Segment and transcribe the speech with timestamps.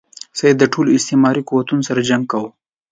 [0.37, 2.49] سید د ټولو استعماري قوتونو سره جنګ کاوه.